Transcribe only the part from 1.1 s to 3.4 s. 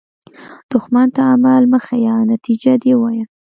ته عمل مه ښیه، نتیجه دې ووایه